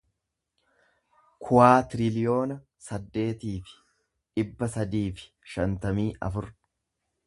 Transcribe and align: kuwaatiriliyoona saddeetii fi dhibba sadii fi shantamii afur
kuwaatiriliyoona 1.47 2.57
saddeetii 2.87 3.55
fi 3.69 3.79
dhibba 3.79 4.75
sadii 4.79 5.07
fi 5.21 5.31
shantamii 5.57 6.13
afur 6.31 6.55